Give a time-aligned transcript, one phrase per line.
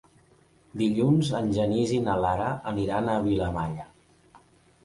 [0.81, 3.87] Dilluns en Genís i na Lara aniran a Vilamalla.